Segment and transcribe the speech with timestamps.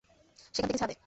[0.55, 0.95] সেখান থেকে ছাদে।